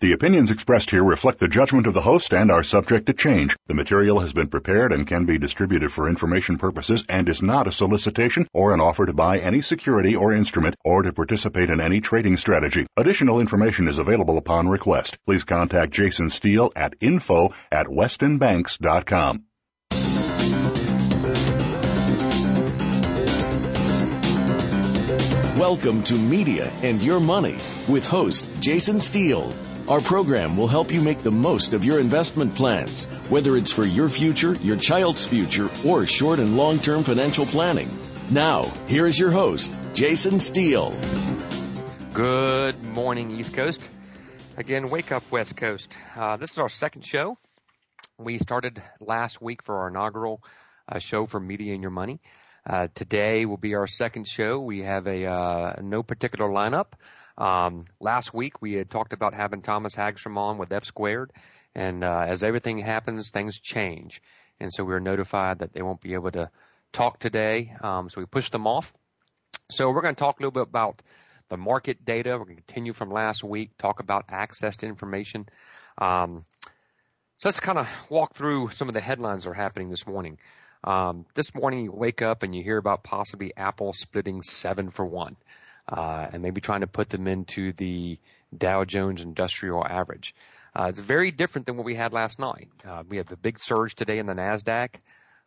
[0.00, 3.54] The opinions expressed here reflect the judgment of the host and are subject to change.
[3.66, 7.66] The material has been prepared and can be distributed for information purposes and is not
[7.66, 11.82] a solicitation or an offer to buy any security or instrument or to participate in
[11.82, 12.86] any trading strategy.
[12.96, 15.18] Additional information is available upon request.
[15.26, 19.44] Please contact Jason Steele at info at westonbanks.com.
[25.58, 29.52] Welcome to Media and Your Money with host Jason Steele.
[29.90, 33.84] Our program will help you make the most of your investment plans, whether it's for
[33.84, 37.88] your future, your child's future, or short and long term financial planning.
[38.30, 40.94] Now, here is your host, Jason Steele.
[42.12, 43.82] Good morning, East Coast.
[44.56, 45.98] Again, wake up, West Coast.
[46.14, 47.36] Uh, this is our second show.
[48.16, 50.40] We started last week for our inaugural
[50.88, 52.20] uh, show for Media and Your Money.
[52.64, 54.60] Uh, today will be our second show.
[54.60, 56.92] We have a uh, no particular lineup.
[57.40, 61.32] Um, last week we had talked about having Thomas Hagstrom on with F squared,
[61.74, 64.20] and uh, as everything happens, things change,
[64.60, 66.50] and so we were notified that they won't be able to
[66.92, 67.72] talk today.
[67.80, 68.92] Um, so we pushed them off.
[69.70, 71.00] So we're going to talk a little bit about
[71.48, 72.30] the market data.
[72.38, 75.48] We're going to continue from last week, talk about access to information.
[75.98, 76.44] Um,
[77.38, 80.38] so let's kind of walk through some of the headlines that are happening this morning.
[80.84, 85.06] Um, this morning you wake up and you hear about possibly Apple splitting seven for
[85.06, 85.36] one,
[85.90, 88.18] uh, and maybe trying to put them into the
[88.56, 90.34] Dow Jones Industrial Average.
[90.74, 92.68] Uh, it's very different than what we had last night.
[92.86, 95.00] Uh, we have a big surge today in the Nasdaq.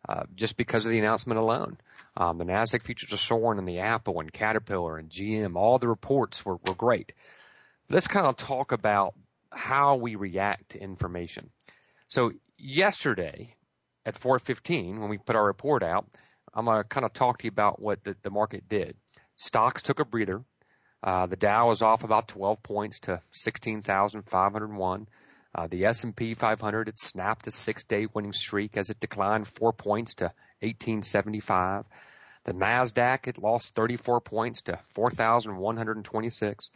[0.06, 1.78] Uh, just because of the announcement alone.
[2.14, 5.88] Um, the Nasdaq futures are soaring, and the Apple and Caterpillar and GM, all the
[5.88, 7.14] reports were, were great.
[7.88, 9.14] Let's kind of talk about
[9.50, 11.48] how we react to information.
[12.08, 13.54] So yesterday,
[14.04, 16.06] at 4:15 when we put our report out,
[16.52, 18.96] I'm going to kind of talk to you about what the, the market did.
[19.36, 20.42] Stocks took a breather.
[21.02, 25.08] Uh, the Dow was off about 12 points to 16,501.
[25.54, 30.14] Uh, the S&P 500 it snapped a six-day winning streak as it declined four points
[30.14, 30.24] to
[30.60, 31.84] 1875.
[32.44, 36.70] The Nasdaq it lost 34 points to 4,126.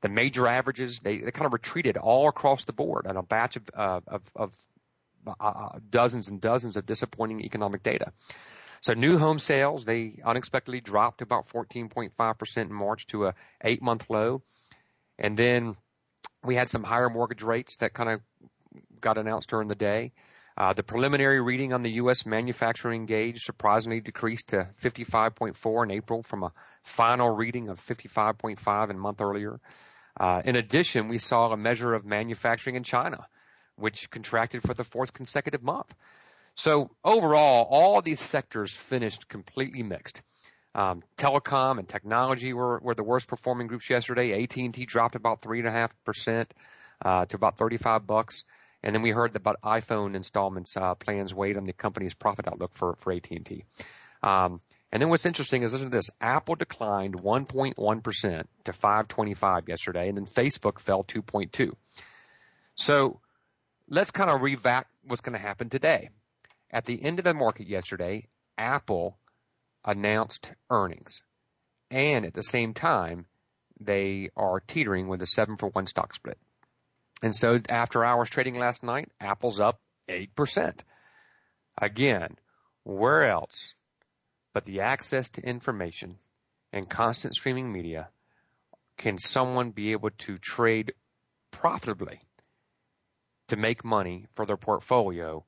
[0.00, 3.56] The major averages they, they kind of retreated all across the board on a batch
[3.56, 4.54] of, uh, of, of
[5.26, 8.12] uh, uh, dozens and dozens of disappointing economic data.
[8.80, 14.04] So new home sales, they unexpectedly dropped about 14.5% in March to a eight month
[14.08, 14.42] low.
[15.18, 15.74] And then
[16.44, 18.20] we had some higher mortgage rates that kind of
[19.00, 20.12] got announced during the day.
[20.56, 22.26] Uh, the preliminary reading on the U.S.
[22.26, 26.52] manufacturing gauge surprisingly decreased to 55.4 in April from a
[26.82, 29.60] final reading of 55.5 a month earlier.
[30.18, 33.24] Uh, in addition, we saw a measure of manufacturing in China
[33.78, 35.94] which contracted for the fourth consecutive month.
[36.58, 40.22] So overall, all these sectors finished completely mixed.
[40.74, 44.42] Um, telecom and technology were, were the worst performing groups yesterday.
[44.42, 46.52] AT&T dropped about three and a half percent
[47.04, 48.42] uh, to about 35 bucks.
[48.82, 52.74] And then we heard about iPhone installments uh, plans weighed on the company's profit outlook
[52.74, 53.64] for, for AT&T.
[54.24, 56.10] Um, and then what's interesting is listen to this.
[56.20, 61.70] Apple declined 1.1% to 525 yesterday, and then Facebook fell 2.2.
[62.74, 63.20] So
[63.88, 66.10] let's kind of revac what's going to happen today.
[66.70, 69.18] At the end of the market yesterday, Apple
[69.84, 71.22] announced earnings.
[71.90, 73.26] And at the same time,
[73.80, 76.38] they are teetering with a seven for one stock split.
[77.22, 80.80] And so after hours trading last night, Apple's up 8%.
[81.80, 82.36] Again,
[82.84, 83.72] where else
[84.52, 86.18] but the access to information
[86.72, 88.08] and constant streaming media
[88.96, 90.92] can someone be able to trade
[91.50, 92.20] profitably
[93.46, 95.44] to make money for their portfolio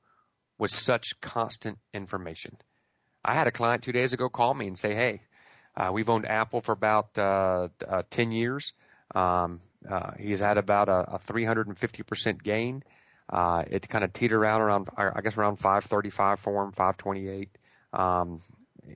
[0.61, 2.55] with such constant information.
[3.25, 5.21] I had a client two days ago call me and say, "Hey,
[5.75, 8.73] uh, we've owned Apple for about uh, uh, 10 years.
[9.15, 12.83] Um, uh, he's had about a, a 350% gain.
[13.27, 17.49] Uh, it kind of teetered around around, I guess around 535 for him, 528.
[17.93, 18.37] Um,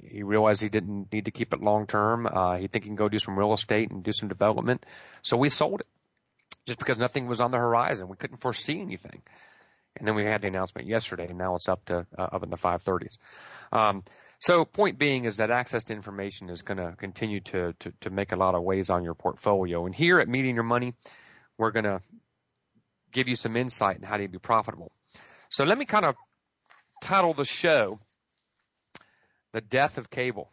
[0.03, 2.27] he realized he didn't need to keep it long term.
[2.31, 4.85] Uh, he think he can go do some real estate and do some development.
[5.23, 5.87] So we sold it
[6.67, 8.07] just because nothing was on the horizon.
[8.07, 9.23] We couldn't foresee anything.
[9.97, 12.49] And then we had the announcement yesterday, and now it's up to uh, up in
[12.49, 13.17] the 530s.
[13.71, 14.03] Um,
[14.39, 18.09] so, point being is that access to information is going to continue to, to to
[18.09, 19.85] make a lot of ways on your portfolio.
[19.85, 20.93] And here at Media and Your Money,
[21.57, 22.01] we're going to
[23.13, 24.91] give you some insight in how to be profitable.
[25.49, 26.15] So, let me kind of
[27.01, 27.99] title the show
[29.53, 30.51] "The Death of Cable."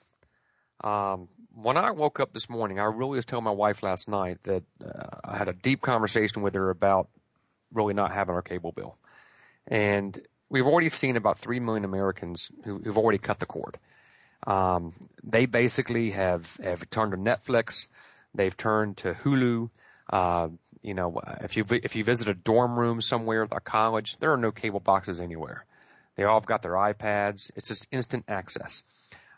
[0.84, 4.42] Um, when I woke up this morning, I really was telling my wife last night
[4.44, 7.08] that uh, I had a deep conversation with her about
[7.72, 8.96] really not having our cable bill.
[9.66, 10.18] And
[10.48, 13.78] we've already seen about 3 million Americans who, who've already cut the cord.
[14.46, 14.92] Um,
[15.22, 17.88] they basically have, have turned to Netflix.
[18.34, 19.70] They've turned to Hulu.
[20.10, 20.48] Uh,
[20.82, 24.36] you know, if you if you visit a dorm room somewhere, a college, there are
[24.36, 25.64] no cable boxes anywhere.
[26.16, 27.50] They all have got their iPads.
[27.54, 28.82] It's just instant access.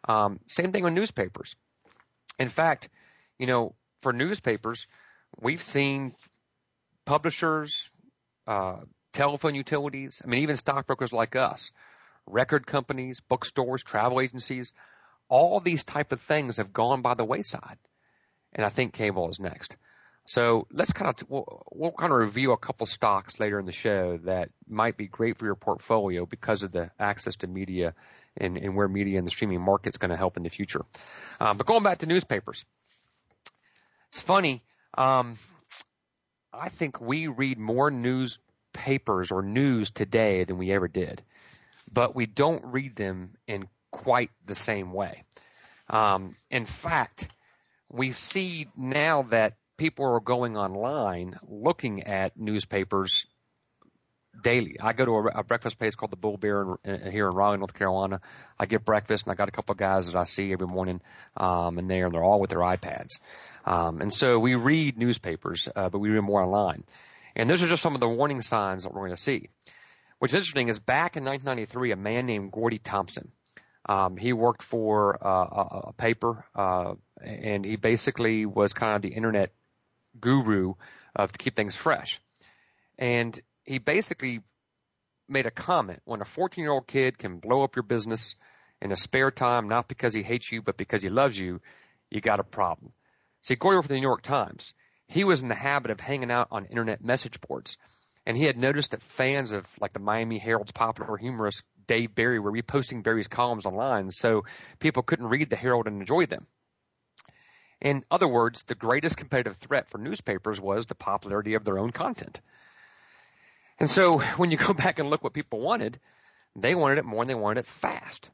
[0.09, 1.55] Um, same thing with newspapers.
[2.39, 2.89] In fact,
[3.39, 4.87] you know, for newspapers,
[5.41, 6.15] we've seen
[7.05, 7.91] publishers,
[8.47, 8.79] uh,
[9.15, 11.71] telephone utilities, I mean, even stockbrokers like us,
[12.27, 14.73] record companies, bookstores, travel agencies,
[15.29, 17.79] all these type of things have gone by the wayside.
[18.53, 19.77] And I think cable is next.
[20.27, 23.73] So let's kind of, we'll, we'll kind of review a couple stocks later in the
[23.73, 27.95] show that might be great for your portfolio because of the access to media
[28.37, 30.81] and, and where media and the streaming market is going to help in the future.
[31.41, 32.65] Um, but going back to newspapers,
[34.09, 34.63] it's funny.
[34.97, 35.37] Um,
[36.53, 37.91] I think we read more
[38.75, 41.23] newspapers or news today than we ever did,
[41.93, 45.25] but we don't read them in quite the same way.
[45.89, 47.29] Um, in fact,
[47.91, 53.27] we see now that people are going online looking at newspapers
[54.43, 54.77] daily.
[54.81, 57.35] I go to a, a breakfast place called the Bull Bear in, in, here in
[57.35, 58.21] Raleigh, North Carolina.
[58.59, 61.01] I get breakfast, and I got a couple of guys that I see every morning,
[61.37, 63.21] um, and they're they're all with their iPads.
[63.65, 66.85] Um, and so we read newspapers, uh, but we read more online.
[67.37, 69.51] And those are just some of the warning signs that we're going to see.
[70.19, 73.33] What's interesting is back in 1993, a man named Gordy Thompson.
[73.87, 79.15] Um, he worked for uh, a, paper, uh, and he basically was kind of the
[79.15, 79.53] internet
[80.19, 80.75] guru
[81.15, 82.21] of to keep things fresh.
[82.99, 84.41] And he basically
[85.29, 88.37] made a comment when a 14 year old kid can blow up your business
[88.81, 91.61] in a spare time, not because he hates you, but because he loves you,
[92.11, 92.93] you got a problem.
[93.43, 94.73] See, Gordy worked for the New York Times.
[95.07, 97.77] He was in the habit of hanging out on internet message boards.
[98.27, 102.39] And he had noticed that fans of like the Miami Herald's popular humorist Dave Barry
[102.39, 104.45] were reposting Barry's columns online so
[104.79, 106.47] people couldn't read the Herald and enjoy them.
[107.81, 111.91] In other words, the greatest competitive threat for newspapers was the popularity of their own
[111.91, 112.41] content.
[113.79, 115.99] And so when you go back and look what people wanted,
[116.57, 118.31] they wanted it more and they wanted it fast.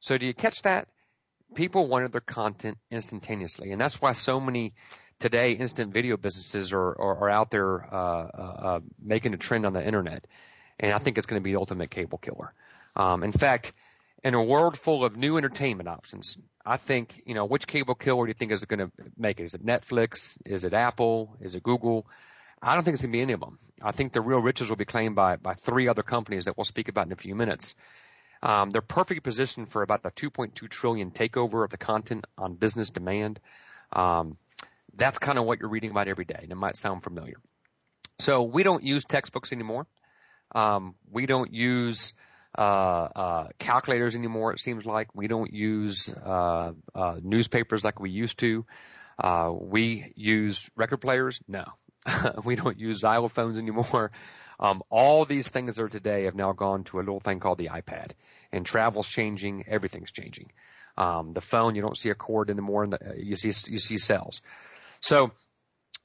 [0.00, 0.88] So do you catch that?
[1.54, 3.70] People wanted their content instantaneously.
[3.72, 4.74] And that's why so many
[5.22, 9.64] today instant video businesses are, are, are out there uh, uh, uh making a trend
[9.64, 10.26] on the internet.
[10.78, 12.52] And I think it's going to be the ultimate cable killer.
[12.96, 13.72] Um, in fact,
[14.24, 16.36] in a world full of new entertainment options,
[16.66, 19.44] I think, you know, which cable killer do you think is going to make it?
[19.44, 20.36] Is it Netflix?
[20.44, 21.36] Is it Apple?
[21.40, 22.06] Is it Google?
[22.60, 23.58] I don't think it's going to be any of them.
[23.82, 26.64] I think the real riches will be claimed by, by three other companies that we'll
[26.64, 27.74] speak about in a few minutes.
[28.42, 32.90] Um, they're perfectly positioned for about a 2.2 trillion takeover of the content on business
[32.90, 33.40] demand.
[33.92, 34.36] Um,
[34.94, 37.36] that's kind of what you're reading about every day, and it might sound familiar.
[38.18, 39.86] So we don't use textbooks anymore.
[40.54, 42.12] Um, we don't use
[42.56, 44.52] uh, uh, calculators anymore.
[44.52, 48.66] It seems like we don't use uh, uh, newspapers like we used to.
[49.18, 51.40] Uh, we use record players.
[51.48, 51.64] No,
[52.44, 54.12] we don't use xylophones anymore.
[54.60, 57.58] Um, all these things that are today have now gone to a little thing called
[57.58, 58.12] the iPad.
[58.52, 59.64] And travel's changing.
[59.66, 60.52] Everything's changing.
[60.96, 62.84] Um, the phone, you don't see a cord anymore.
[62.84, 64.40] And the, you see you see cells.
[65.02, 65.32] So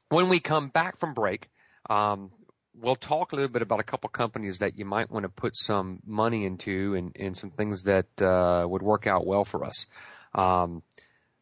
[0.09, 1.49] when we come back from break,
[1.89, 2.31] um,
[2.73, 5.55] we'll talk a little bit about a couple companies that you might want to put
[5.55, 9.85] some money into and, and some things that uh, would work out well for us.
[10.33, 10.81] Um,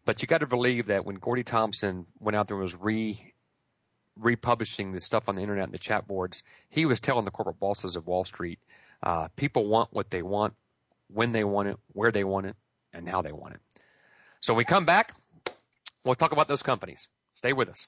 [0.05, 3.19] but you got to believe that when Gordy Thompson went out there and was re
[4.17, 7.59] republishing this stuff on the internet and the chat boards, he was telling the corporate
[7.59, 8.59] bosses of Wall Street,
[9.03, 10.53] uh, people want what they want,
[11.09, 12.55] when they want it, where they want it,
[12.93, 13.59] and how they want it.
[14.39, 15.13] So we come back,
[16.05, 17.09] we'll talk about those companies.
[17.35, 17.87] Stay with us.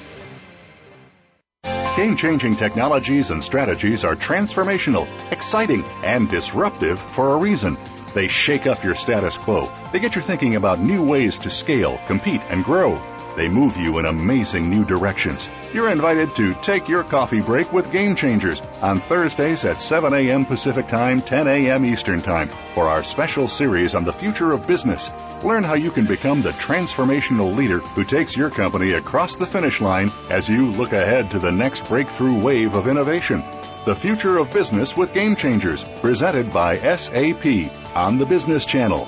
[2.01, 7.77] Game changing technologies and strategies are transformational, exciting, and disruptive for a reason.
[8.15, 9.71] They shake up your status quo.
[9.93, 12.99] They get you thinking about new ways to scale, compete, and grow.
[13.37, 15.49] They move you in amazing new directions.
[15.73, 20.45] You're invited to take your coffee break with Game Changers on Thursdays at 7 a.m.
[20.45, 21.85] Pacific Time, 10 a.m.
[21.85, 25.11] Eastern Time for our special series on the future of business.
[25.43, 29.79] Learn how you can become the transformational leader who takes your company across the finish
[29.79, 33.41] line as you look ahead to the next breakthrough wave of innovation.
[33.85, 39.07] The Future of Business with Game Changers, presented by SAP on the Business Channel.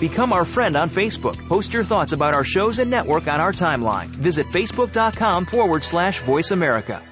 [0.00, 1.36] Become our friend on Facebook.
[1.48, 4.06] Post your thoughts about our shows and network on our timeline.
[4.06, 7.02] Visit facebook.com forward slash voice America.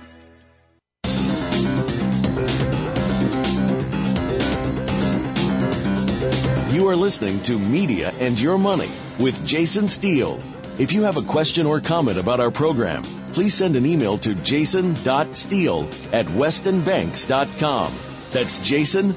[6.73, 8.89] You are listening to Media and Your Money
[9.21, 10.43] with Jason Steele.
[10.79, 14.35] If you have a question or comment about our program, please send an email to
[14.35, 17.93] jason.steele at westonbanks.com.
[18.33, 19.13] That's jason.steele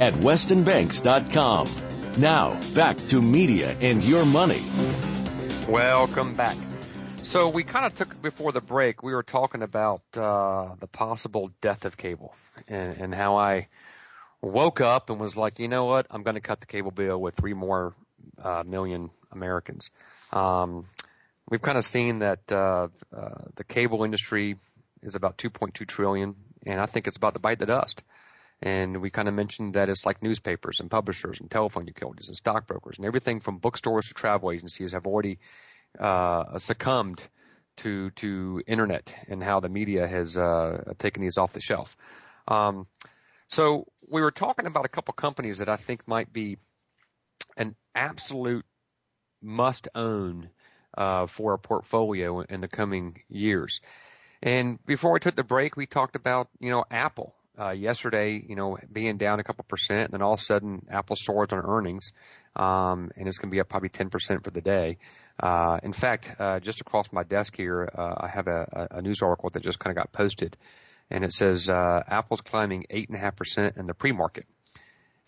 [0.00, 1.68] at westonbanks.com.
[2.18, 4.62] Now, back to Media and Your Money.
[5.68, 6.56] Welcome back.
[7.22, 9.02] So we kind of took before the break.
[9.02, 12.34] We were talking about uh, the possible death of cable
[12.68, 13.68] and, and how I
[14.40, 16.06] woke up and was like, you know what?
[16.10, 17.94] I'm going to cut the cable bill with three more
[18.42, 19.90] uh, million Americans.
[20.32, 20.84] Um,
[21.50, 24.56] we've kind of seen that uh, uh, the cable industry
[25.02, 26.34] is about 2.2 trillion,
[26.66, 28.02] and I think it's about to bite the dust.
[28.60, 32.36] And we kind of mentioned that it's like newspapers and publishers and telephone utilities and
[32.36, 35.38] stockbrokers and everything from bookstores to travel agencies have already
[35.98, 37.22] uh, succumbed
[37.78, 41.96] to to internet and how the media has uh, taken these off the shelf.
[42.48, 42.86] Um,
[43.48, 46.58] so we were talking about a couple companies that I think might be
[47.56, 48.66] an absolute
[49.40, 50.50] must own
[50.96, 53.80] uh, for a portfolio in the coming years.
[54.42, 57.34] And before we took the break, we talked about, you know, Apple.
[57.60, 60.86] Uh, yesterday, you know, being down a couple percent, and then all of a sudden
[60.88, 62.12] Apple soars on earnings,
[62.54, 64.98] um, and it's going to be up probably 10% for the day.
[65.42, 69.22] Uh, in fact, uh, just across my desk here, uh, I have a, a news
[69.22, 70.56] article that just kind of got posted,
[71.10, 74.44] and it says uh, Apple's climbing 8.5% in the pre-market,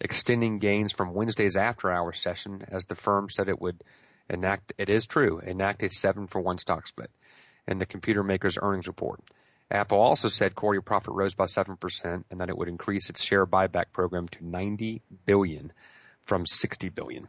[0.01, 3.83] extending gains from Wednesday's after-hours session as the firm said it would
[4.29, 7.11] enact, it is true, enact a seven for one stock split
[7.67, 9.21] in the computer maker's earnings report.
[9.71, 13.47] Apple also said quarterly profit rose by 7% and that it would increase its share
[13.47, 15.73] buyback program to 90 billion
[16.25, 17.29] from 60 billion.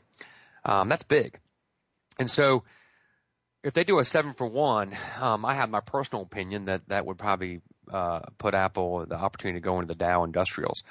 [0.65, 1.39] Um, that's big.
[2.17, 2.63] And so
[3.63, 7.05] if they do a seven for one, um, I have my personal opinion that that
[7.05, 7.61] would probably
[7.91, 10.83] uh, put Apple the opportunity to go into the Dow Industrials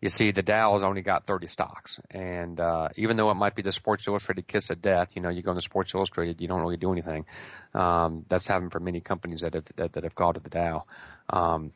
[0.00, 1.98] you see the Dow has only got 30 stocks.
[2.10, 5.28] And, uh, even though it might be the Sports Illustrated kiss of death, you know,
[5.28, 7.26] you go in the Sports Illustrated, you don't really do anything.
[7.74, 10.84] Um, that's happened for many companies that have, that, that have gone to the Dow.
[11.28, 11.72] Um,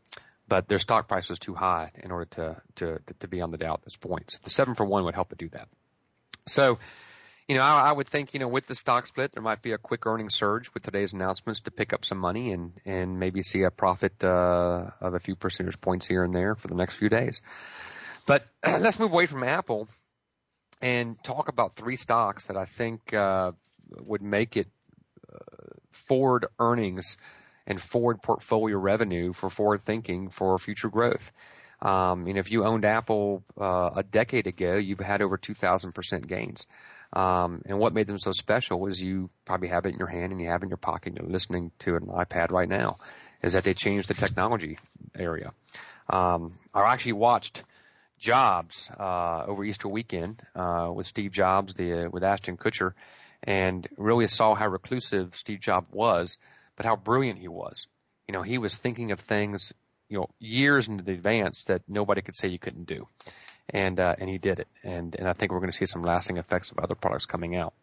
[0.47, 3.59] but their stock price was too high in order to, to, to be on the
[3.59, 4.31] Dow at this point.
[4.31, 5.69] So the seven for one would help to do that.
[6.47, 6.79] So,
[7.49, 9.73] you know, I, I would think, you know, with the stock split, there might be
[9.73, 13.43] a quick earnings surge with today's announcements to pick up some money and, and maybe
[13.43, 16.95] see a profit, uh, of a few percentage points here and there for the next
[16.95, 17.41] few days.
[18.27, 19.89] But let's move away from Apple
[20.81, 23.53] and talk about three stocks that I think uh,
[24.01, 24.69] would make it
[25.33, 25.39] uh,
[25.91, 27.17] forward earnings
[27.67, 31.33] and forward portfolio revenue for forward thinking for future growth.
[31.81, 36.67] Um, and if you owned Apple uh, a decade ago, you've had over 2,000% gains.
[37.13, 40.33] Um, and what made them so special was you probably have it in your hand
[40.33, 42.97] and you have it in your pocket and you're listening to an iPad right now,
[43.43, 44.79] is that they changed the technology
[45.17, 45.53] area.
[46.09, 47.65] Um, I actually watched
[48.23, 52.93] Jobs uh, over Easter weekend uh, with Steve Jobs, the uh, with Ashton Kutcher,
[53.43, 56.37] and really saw how reclusive Steve Jobs was,
[56.77, 57.89] but how brilliant he was.
[58.29, 59.73] You know, he was thinking of things,
[60.09, 63.09] you know, years in advance that nobody could say you couldn't do,
[63.69, 64.69] and uh, and he did it.
[64.85, 67.57] And and I think we're going to see some lasting effects of other products coming
[67.57, 67.75] out.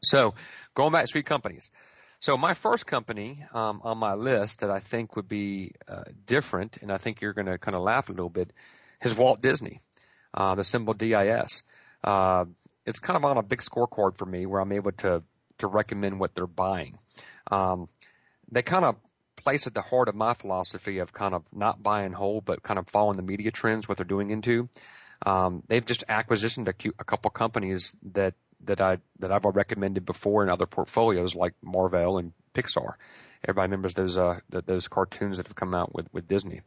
[0.00, 0.34] So,
[0.74, 1.70] going back to three companies.
[2.18, 6.78] So my first company um, on my list that I think would be uh, different,
[6.80, 8.54] and I think you're going to kind of laugh a little bit,
[9.06, 9.78] his Walt Disney,
[10.34, 11.62] uh, the symbol DIS.
[12.02, 12.46] Uh,
[12.84, 15.22] it's kind of on a big scorecard for me where I'm able to,
[15.58, 16.98] to recommend what they're buying.
[17.50, 17.88] Um,
[18.50, 18.96] they kind of
[19.36, 22.78] place at the heart of my philosophy of kind of not buying whole, but kind
[22.78, 24.68] of following the media trends, what they're doing into.
[25.24, 28.34] Um, they've just acquisitioned a, a couple companies that,
[28.64, 32.94] that I, that I've recommended before in other portfolios like Marvel and Pixar.
[33.44, 36.60] Everybody remembers those, uh, those cartoons that have come out with, with Disney.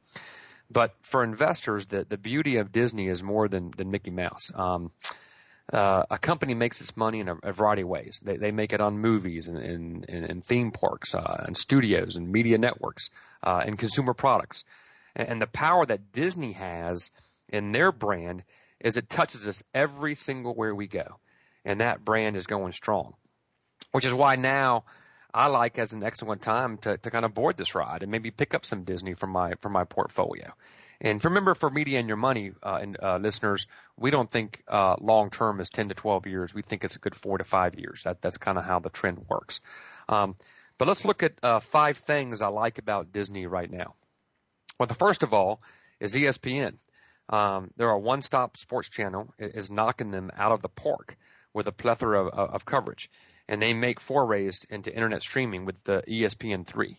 [0.72, 4.52] But for investors, the, the beauty of Disney is more than, than Mickey Mouse.
[4.54, 4.92] Um,
[5.72, 8.22] uh, a company makes its money in a, a variety of ways.
[8.24, 12.32] They, they make it on movies and, and, and, theme parks, uh, and studios and
[12.32, 13.10] media networks,
[13.44, 14.64] uh, and consumer products.
[15.16, 17.12] And, and the power that Disney has
[17.50, 18.44] in their brand
[18.80, 21.20] is it touches us every single where we go.
[21.66, 23.14] And that brand is going strong,
[23.92, 24.86] which is why now
[25.34, 28.32] I like as an excellent time to, to kind of board this ride and maybe
[28.32, 30.52] pick up some Disney from my, from my portfolio.
[31.02, 34.96] And remember for media and your money, uh, and, uh, listeners, we don't think, uh,
[35.00, 36.54] long term is 10 to 12 years.
[36.54, 38.04] We think it's a good four to five years.
[38.04, 39.62] That, that's kind of how the trend works.
[40.10, 40.36] Um,
[40.78, 43.96] but let's look at, uh, five things I like about Disney right now.
[44.80, 45.62] Well, the first of all
[46.00, 46.76] is ESPN.
[47.30, 51.16] Um, they're a one-stop sports channel is knocking them out of the park
[51.54, 53.10] with a plethora of, of coverage,
[53.48, 56.98] and they make forays into internet streaming with the ESPN3.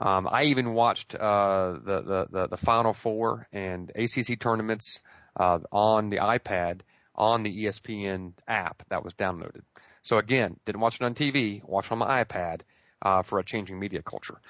[0.00, 5.00] Um, I even watched uh, the, the, the Final Four and ACC tournaments
[5.38, 6.80] uh, on the iPad
[7.14, 9.62] on the ESPN app that was downloaded.
[10.02, 12.62] So again, didn't watch it on TV, watched on my iPad
[13.00, 14.40] uh, for a changing media culture.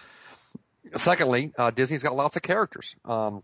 [0.97, 2.97] Secondly, uh, Disney's got lots of characters.
[3.05, 3.43] Um,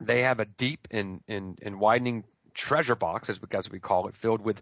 [0.00, 2.24] they have a deep and, and, and widening
[2.58, 4.60] treasure box, as we, as we call it, filled with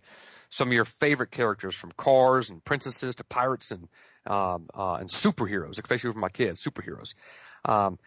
[0.51, 3.89] some of your favorite characters from cars and princesses to pirates and
[4.27, 7.15] um, uh, and superheroes, especially for my kids, superheroes.
[7.65, 7.99] Um,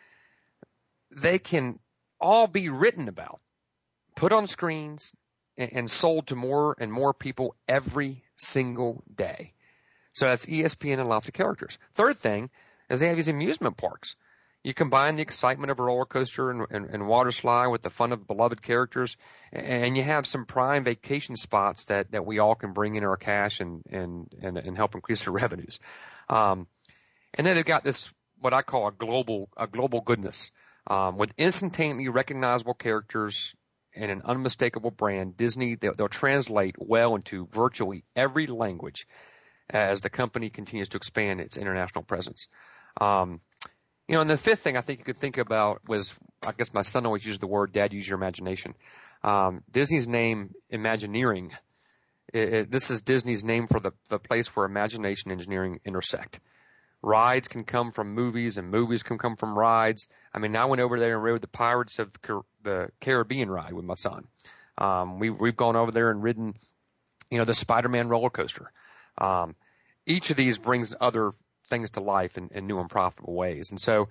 [1.12, 1.80] they can
[2.22, 3.40] all be written about,
[4.16, 5.12] put on screens,
[5.58, 9.54] and, and sold to more and more people every single day.
[10.14, 11.78] So that's ESPN and lots of characters.
[11.94, 12.50] Third thing
[12.90, 14.16] is they have these amusement parks.
[14.64, 17.90] You combine the excitement of a roller coaster and, and, and water slide with the
[17.90, 19.16] fun of beloved characters,
[19.54, 23.16] and you have some prime vacation spots that, that we all can bring in our
[23.16, 25.80] cash and, and, and, and help increase our revenues.
[26.28, 26.68] Um,
[27.34, 30.52] and then they've got this, what I call a global, a global goodness,
[30.88, 33.56] um, with instantaneously recognizable characters
[33.96, 35.38] and an unmistakable brand.
[35.38, 39.08] Disney, they'll, they'll translate well into virtually every language
[39.70, 42.48] as the company continues to expand its international presence.
[43.00, 43.40] Um,
[44.10, 46.74] you know, and the fifth thing I think you could think about was, I guess
[46.74, 48.74] my son always used the word, Dad, use your imagination.
[49.24, 51.52] Um, Disney's name, Imagineering,
[52.34, 56.40] it, it, this is Disney's name for the, the place where imagination and engineering intersect.
[57.04, 60.08] Rides can come from movies and movies can come from rides.
[60.34, 62.12] I mean, I went over there and rode the Pirates of
[62.64, 64.26] the Caribbean ride with my son.
[64.80, 66.56] Um, we've, we've gone over there and ridden,
[67.30, 68.72] you know, the Spider-Man roller coaster.
[69.20, 69.56] Um,
[70.08, 71.34] each of these brings other
[71.70, 73.72] things to life in, in new and profitable ways.
[73.72, 74.10] And so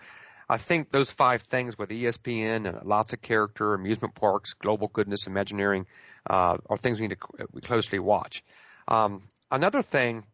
[0.49, 5.27] I think those five things with ESPN and lots of character, amusement parks, global goodness,
[5.27, 5.87] Imagineering,
[6.29, 8.43] uh, are things we need to closely watch.
[8.87, 10.25] Um, another thing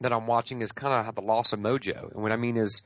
[0.00, 2.12] that I'm watching is kind of the loss of mojo.
[2.12, 2.82] And what I mean is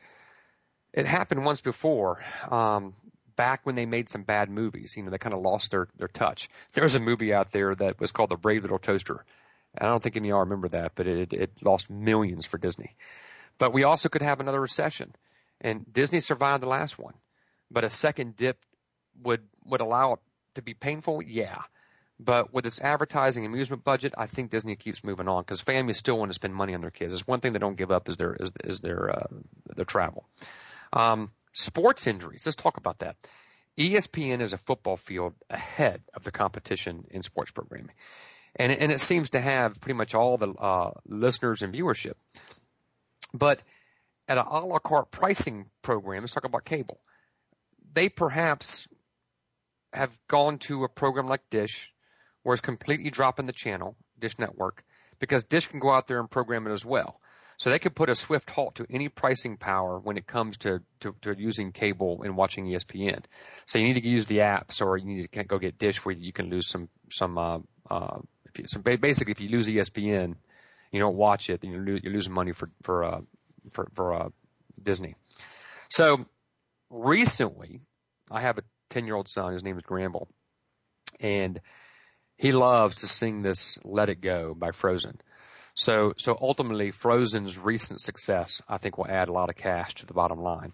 [0.93, 2.23] it happened once before.
[2.51, 2.95] Um,
[3.37, 6.09] back when they made some bad movies, you know, they kind of lost their, their
[6.09, 6.51] touch.
[6.73, 9.25] There was a movie out there that was called The Brave Little Toaster.
[9.75, 12.59] And I don't think any of y'all remember that, but it, it lost millions for
[12.59, 12.97] Disney.
[13.61, 15.15] But we also could have another recession.
[15.61, 17.13] And Disney survived the last one.
[17.71, 18.59] But a second dip
[19.23, 20.19] would, would allow it
[20.55, 21.23] to be painful?
[21.23, 21.59] Yeah.
[22.19, 26.19] But with its advertising amusement budget, I think Disney keeps moving on because families still
[26.19, 27.13] want to spend money on their kids.
[27.13, 29.27] It's one thing they don't give up is their is, is their uh,
[29.75, 30.27] their travel.
[30.93, 32.43] Um, sports injuries.
[32.45, 33.17] Let's talk about that.
[33.79, 37.95] ESPN is a football field ahead of the competition in sports programming,
[38.55, 42.15] and and it seems to have pretty much all the uh, listeners and viewership.
[43.33, 43.63] But
[44.29, 47.01] at an a la carte pricing program, let's talk about cable.
[47.93, 48.87] They perhaps
[49.93, 51.93] have gone to a program like Dish,
[52.43, 54.85] where it's completely dropping the channel, Dish Network,
[55.19, 57.21] because Dish can go out there and program it as well.
[57.59, 60.81] So they could put a swift halt to any pricing power when it comes to,
[61.01, 63.23] to, to using cable and watching ESPN.
[63.67, 66.15] So you need to use the apps, or you need to go get Dish where
[66.15, 67.37] you can lose some some.
[67.37, 67.59] Uh,
[67.91, 70.37] uh, if you, so basically, if you lose ESPN,
[70.93, 73.21] you don't watch it, then you're, you're losing money for for uh,
[73.71, 74.29] for, for uh,
[74.83, 75.15] Disney.
[75.89, 76.25] So
[76.89, 77.81] recently,
[78.31, 79.53] I have a 10 year old son.
[79.53, 80.29] His name is Gramble,
[81.21, 81.61] and
[82.37, 85.21] he loves to sing this "Let It Go" by Frozen.
[85.75, 90.07] So, so ultimately, Frozen's recent success, I think, will add a lot of cash to
[90.07, 90.73] the bottom line.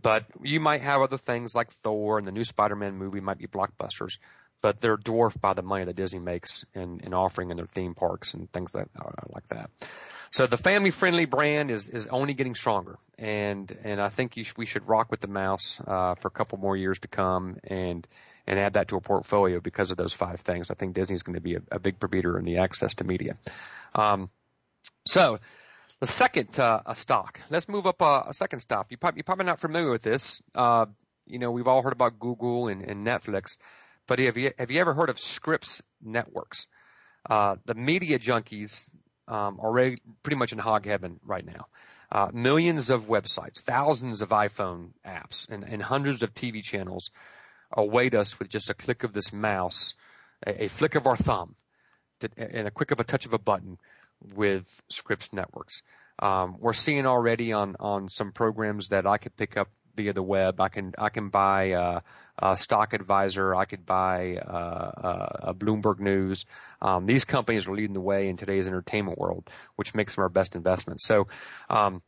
[0.00, 3.46] But you might have other things like Thor and the new Spider-Man movie might be
[3.46, 4.18] blockbusters
[4.60, 7.94] but they're dwarfed by the money that Disney makes in, in offering in their theme
[7.94, 9.70] parks and things that uh, like that.
[10.30, 14.52] So the family friendly brand is, is only getting stronger and, and I think sh-
[14.56, 18.06] we should rock with the mouse, uh, for a couple more years to come and,
[18.46, 20.70] and add that to a portfolio because of those five things.
[20.70, 23.36] I think Disney's going to be a, a big provider in the access to media.
[23.94, 24.30] Um,
[25.06, 25.38] so
[26.00, 28.86] the second, uh, a stock, let's move up uh, a second stock.
[28.90, 30.42] You probably, you're probably not familiar with this.
[30.54, 30.86] Uh,
[31.26, 33.56] you know, we've all heard about Google and, and Netflix.
[34.08, 36.66] But have you have you ever heard of Scripps Networks?
[37.28, 38.90] Uh, the media junkies
[39.28, 41.66] um, are really pretty much in hog heaven right now.
[42.10, 47.10] Uh, millions of websites, thousands of iPhone apps, and, and hundreds of TV channels
[47.70, 49.92] await us with just a click of this mouse,
[50.46, 51.54] a, a flick of our thumb,
[52.38, 53.76] and a quick of a touch of a button
[54.34, 55.82] with Scripps Networks.
[56.18, 59.68] Um, we're seeing already on on some programs that I could pick up
[59.98, 60.60] via the web.
[60.60, 62.00] I can I can buy uh,
[62.38, 63.54] a Stock Advisor.
[63.54, 66.46] I could buy uh, a Bloomberg News.
[66.80, 70.30] Um, these companies are leading the way in today's entertainment world, which makes them our
[70.30, 71.04] best investments.
[71.04, 71.28] So,
[71.68, 72.02] um,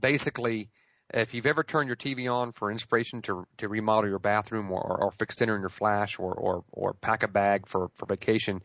[0.00, 0.70] basically
[1.12, 5.04] if you've ever turned your TV on for inspiration to to remodel your bathroom or,
[5.04, 8.60] or fix dinner in your flash or, or or pack a bag for for vacation,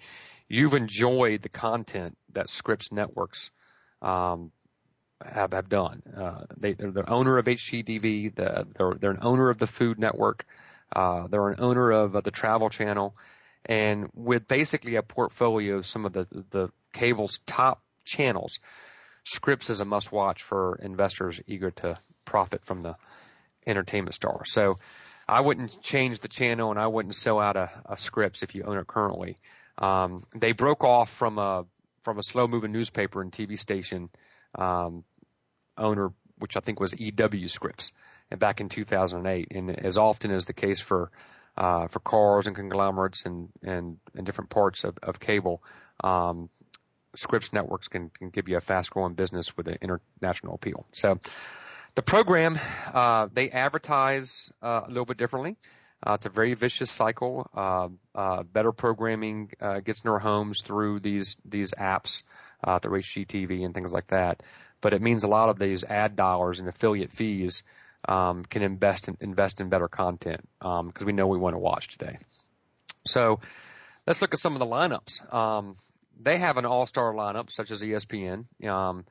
[0.50, 3.50] you've enjoyed the content that Scripps Networks
[4.02, 4.52] um,
[5.26, 6.04] have have done.
[6.16, 8.36] Uh, they they're the owner of HGTV.
[8.36, 10.46] The, they're they're an owner of the Food Network.
[10.96, 13.16] Uh, they're an owner of uh, the Travel Channel,
[13.66, 18.60] and with basically a portfolio of some of the the cable's top channels.
[19.26, 22.96] Scripps is a must watch for investors eager to profit from the
[23.66, 24.44] entertainment star.
[24.46, 24.80] So
[25.28, 28.64] I wouldn't change the channel and I wouldn't sell out a, a Scripps if you
[28.64, 29.38] own it currently.
[29.78, 31.66] Um, they broke off from a
[32.02, 34.10] from a slow moving newspaper and TV station
[34.56, 35.06] um,
[35.78, 37.92] owner, which I think was EW Scripps,
[38.32, 39.48] and back in 2008.
[39.52, 41.12] And as often is the case for
[41.56, 45.62] uh, for cars and conglomerates and and, and different parts of, of cable,
[46.04, 46.50] um,
[47.16, 50.86] Scripps networks can, can give you a fast growing business with an international appeal.
[50.92, 51.20] So
[51.96, 52.58] the program,
[52.92, 55.58] uh, they advertise uh, a little bit differently.
[56.06, 57.50] Uh, it's a very vicious cycle.
[57.54, 62.24] Uh, uh, better programming uh, gets in our homes through these these apps,
[62.64, 64.42] uh, through HGTV and things like that.
[64.84, 67.64] But it means a lot of these ad dollars and affiliate fees
[68.08, 71.60] um, can invest in, invest in better content because um, we know we want to
[71.60, 72.18] watch today.
[73.06, 73.40] So
[74.06, 75.34] let's look at some of the lineups.
[75.34, 75.76] Um,
[76.22, 78.46] they have an all-star lineup such as ESPN.
[78.64, 79.06] Um,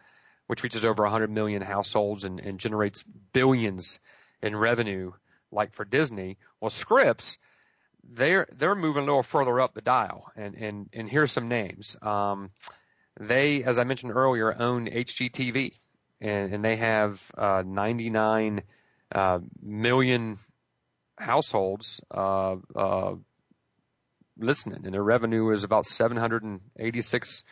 [0.52, 3.98] which reaches over 100 million households and, and generates billions
[4.42, 5.12] in revenue,
[5.50, 6.36] like for Disney.
[6.60, 7.38] Well, Scripps,
[8.04, 11.96] they're they're moving a little further up the dial, and and and here's some names.
[12.02, 12.50] Um,
[13.20, 15.72] they, as I mentioned earlier, own HGTV,
[16.20, 18.62] and, and they have uh, 99
[19.14, 20.36] uh, million
[21.18, 23.14] households uh, uh,
[24.38, 27.44] listening, and their revenue is about 786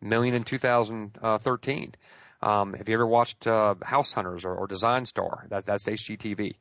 [0.00, 1.94] million in 2013.
[2.40, 5.46] Um, have you ever watched uh, House Hunters or, or Design Star?
[5.50, 6.54] That, that's HGTV.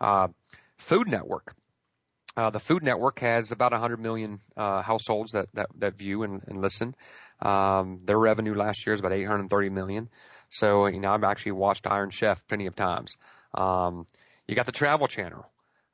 [0.00, 0.28] Uh,
[0.78, 1.54] Food Network.
[2.36, 6.42] Uh, the Food Network has about 100 million uh, households that, that, that view and,
[6.46, 6.94] and listen.
[7.44, 10.08] Um, their revenue last year is about 830 million.
[10.48, 13.16] So, you know, I've actually watched Iron Chef plenty of times.
[13.54, 14.06] Um,
[14.46, 15.46] you got the Travel Channel,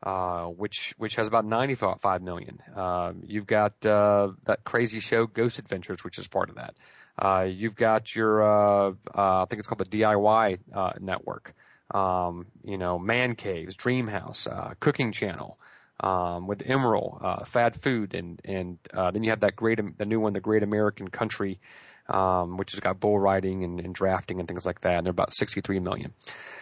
[0.02, 2.58] uh, which which has about 95 million.
[2.74, 6.74] Uh, you've got uh, that crazy show Ghost Adventures, which is part of that.
[7.18, 11.54] Uh, you've got your, uh, uh, I think it's called the DIY uh, network.
[11.90, 15.58] Um, you know, Man Caves, Dream House, uh, Cooking Channel,
[16.00, 20.06] um, with Emeril, uh, Fad Food, and and uh, then you have that great, the
[20.06, 21.60] new one, the Great American Country,
[22.08, 24.96] um, which has got bull riding and, and drafting and things like that.
[24.96, 26.12] And they're about 63 million.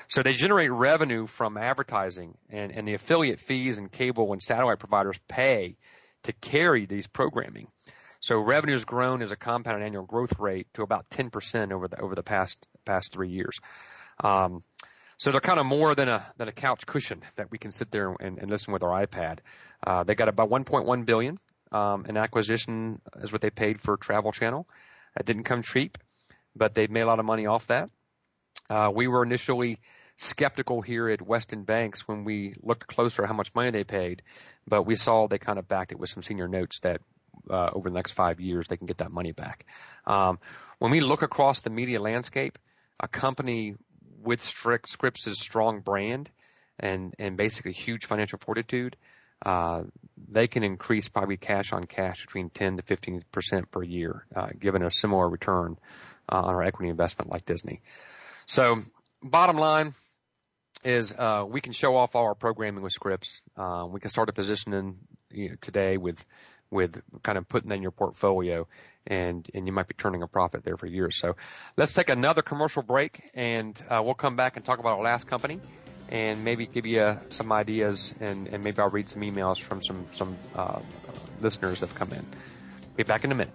[0.08, 4.78] So they generate revenue from advertising and, and the affiliate fees and cable and satellite
[4.78, 5.76] providers pay
[6.24, 7.68] to carry these programming.
[8.20, 12.00] So revenue has grown as a compounded annual growth rate to about 10% over the
[12.00, 13.60] over the past past three years.
[14.22, 14.62] Um,
[15.18, 17.90] so they're kind of more than a than a couch cushion that we can sit
[17.90, 19.40] there and, and listen with our iPad.
[19.86, 21.38] Uh, they got about 1.1 billion
[21.72, 24.66] um, in acquisition is what they paid for Travel Channel.
[25.18, 25.98] It didn't come cheap,
[26.54, 27.90] but they've made a lot of money off that.
[28.70, 29.78] Uh, we were initially
[30.16, 34.22] skeptical here at Weston Banks when we looked closer at how much money they paid,
[34.66, 37.00] but we saw they kind of backed it with some senior notes that
[37.50, 39.66] uh, over the next five years, they can get that money back.
[40.06, 40.38] Um,
[40.78, 42.58] when we look across the media landscape,
[43.00, 43.76] a company
[44.22, 46.30] with Scripps' strong brand
[46.78, 48.96] and and basically huge financial fortitude,
[49.44, 49.82] uh,
[50.30, 54.48] they can increase probably cash on cash between 10 to 15 percent per year, uh,
[54.58, 55.76] given a similar return
[56.30, 57.80] uh, on our equity investment like Disney.
[58.46, 58.78] So,
[59.22, 59.92] bottom line
[60.84, 63.42] is uh, we can show off all our programming with Scripps.
[63.56, 64.96] Uh, we can start a position
[65.30, 66.24] you know, today with
[66.70, 68.66] with kind of putting in your portfolio
[69.06, 71.16] and, and you might be turning a profit there for years.
[71.16, 71.36] So
[71.76, 75.26] let's take another commercial break and uh, we'll come back and talk about our last
[75.26, 75.60] company
[76.10, 79.82] and maybe give you uh, some ideas and, and maybe I'll read some emails from
[79.82, 80.80] some, some uh,
[81.40, 82.24] listeners that have come in.
[82.96, 83.54] Be back in a minute.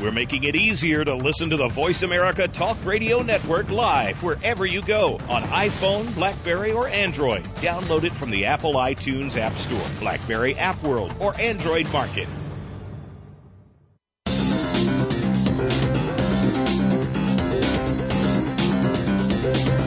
[0.00, 4.66] We're making it easier to listen to the Voice America Talk Radio Network live wherever
[4.66, 7.44] you go on iPhone, Blackberry, or Android.
[7.56, 12.28] Download it from the Apple iTunes App Store, Blackberry App World, or Android Market.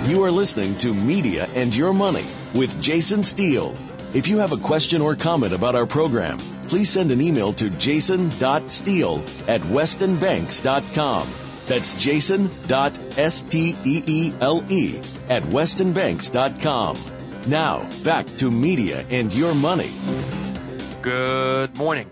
[0.07, 3.75] You are listening to Media and Your Money with Jason Steele.
[4.11, 7.69] If you have a question or comment about our program, please send an email to
[7.69, 11.27] jason.steele at westonbanks.com.
[11.67, 12.57] That's jason.steele
[15.29, 16.97] at westonbanks.com.
[17.47, 19.91] Now, back to Media and Your Money.
[21.03, 22.07] Good morning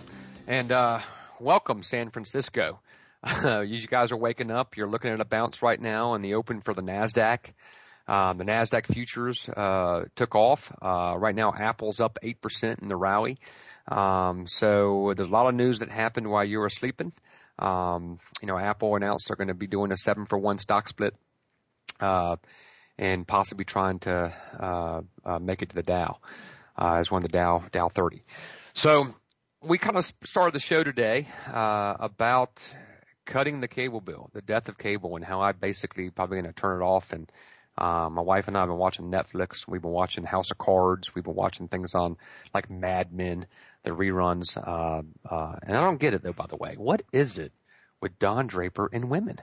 [0.46, 1.00] and uh,
[1.40, 2.80] welcome, San Francisco.
[3.44, 4.78] you guys are waking up.
[4.78, 7.52] You're looking at a bounce right now in the open for the NASDAQ.
[8.08, 10.72] Um, the NASDAQ futures uh, took off.
[10.82, 13.38] Uh, right now, Apple's up 8% in the rally.
[13.88, 17.12] Um, so there's a lot of news that happened while you were sleeping.
[17.60, 20.88] Um, you know, Apple announced they're going to be doing a seven for one stock
[20.88, 21.16] split,
[22.00, 22.38] uh,
[22.98, 26.20] and possibly trying to, uh, uh, make it to the Dow,
[26.78, 28.24] as one of the Dow, Dow 30.
[28.74, 29.08] So
[29.62, 32.64] we kind of started the show today, about
[33.26, 36.60] cutting the cable bill, the death of cable and how I basically probably going to
[36.60, 37.30] turn it off and,
[37.78, 39.68] uh, my wife and I have been watching Netflix.
[39.68, 41.14] We've been watching House of Cards.
[41.14, 42.18] We've been watching things on
[42.54, 43.46] like Mad Men,
[43.84, 44.58] the reruns.
[44.58, 46.76] Uh, uh, and I don't get it though, by the way.
[46.78, 47.52] What is it
[48.02, 49.38] with Don Draper and women?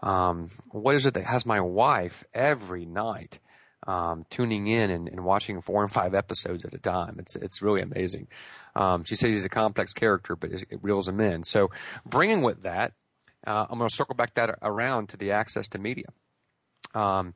[0.00, 3.38] Um, what is it that has my wife every night,
[3.86, 7.16] um, tuning in and, and watching four and five episodes at a time?
[7.18, 8.28] It's, it's really amazing.
[8.74, 11.44] Um, she says he's a complex character, but it reels him in.
[11.44, 11.70] So
[12.04, 12.92] bringing with that,
[13.46, 16.06] uh, I'm going to circle back that around to the access to media.
[16.94, 17.32] Um,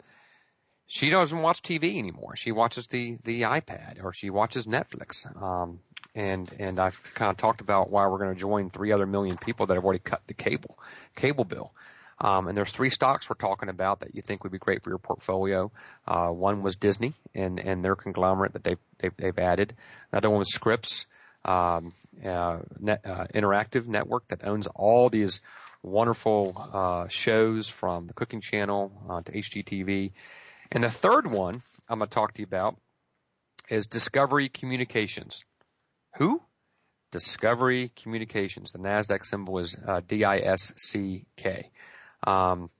[0.90, 2.34] she doesn't watch TV anymore.
[2.34, 5.24] She watches the the iPad or she watches Netflix.
[5.40, 5.78] Um,
[6.16, 9.36] and and I've kind of talked about why we're going to join three other million
[9.36, 10.76] people that have already cut the cable
[11.14, 11.72] cable bill.
[12.18, 14.90] Um, and there's three stocks we're talking about that you think would be great for
[14.90, 15.70] your portfolio.
[16.08, 19.74] Uh, one was Disney and and their conglomerate that they've they've, they've added.
[20.10, 21.06] Another one was Scripps
[21.44, 21.92] um,
[22.26, 25.40] uh, net, uh, Interactive Network that owns all these
[25.84, 30.10] wonderful uh, shows from the Cooking Channel uh, to HGTV.
[30.72, 32.76] And the third one I'm going to talk to you about
[33.68, 35.42] is Discovery Communications.
[36.16, 36.40] Who?
[37.10, 38.72] Discovery Communications.
[38.72, 41.70] The NASDAQ symbol is uh, D-I-S-C-K.
[42.26, 42.70] Um,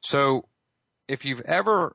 [0.00, 0.48] so
[1.06, 1.94] if you've ever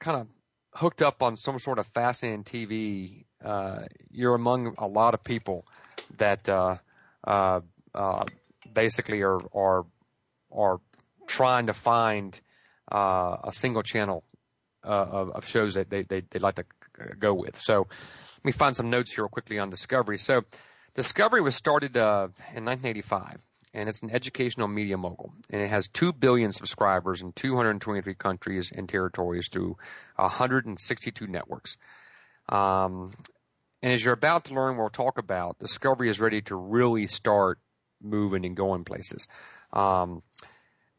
[0.00, 0.28] kind of
[0.74, 5.66] hooked up on some sort of fascinating TV, uh, you're among a lot of people
[6.18, 6.76] that uh,
[7.26, 7.60] uh,
[7.94, 8.24] uh,
[8.72, 9.86] basically are are
[10.52, 10.80] are
[11.26, 12.38] trying to find
[12.90, 14.24] uh, a single channel
[14.86, 16.64] uh, of, shows that they, they, they like to
[17.18, 17.56] go with.
[17.56, 20.18] So let me find some notes here real quickly on Discovery.
[20.18, 20.42] So
[20.94, 23.42] Discovery was started uh, in 1985
[23.76, 28.72] and it's an educational media mogul, and it has 2 billion subscribers in 223 countries
[28.74, 29.76] and territories through
[30.16, 31.76] 162 networks.
[32.48, 33.12] Um,
[33.82, 37.58] and as you're about to learn, we'll talk about, Discovery is ready to really start
[38.02, 39.28] moving and going places.
[39.74, 40.22] Um,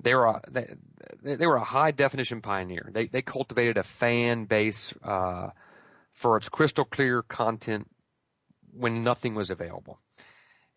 [0.01, 0.75] they were a, they,
[1.23, 2.89] they were a high definition pioneer.
[2.91, 5.49] They they cultivated a fan base uh,
[6.13, 7.89] for its crystal clear content
[8.73, 9.99] when nothing was available.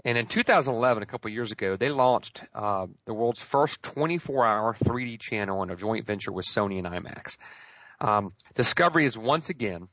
[0.05, 5.21] And in 2011, a couple years ago, they launched uh, the world's first 24-hour 3D
[5.21, 7.37] channel in a joint venture with Sony and IMAX.
[8.01, 9.89] Um, Discovery is once again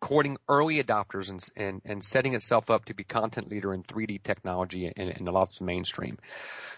[0.00, 4.22] courting early adopters and, and, and setting itself up to be content leader in 3D
[4.22, 6.18] technology and, and lots of mainstream.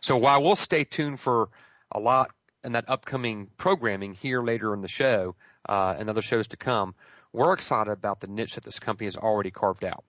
[0.00, 1.48] So while we'll stay tuned for
[1.92, 2.30] a lot
[2.64, 5.36] in that upcoming programming here later in the show
[5.68, 6.94] uh, and other shows to come,
[7.32, 10.04] we're excited about the niche that this company has already carved out.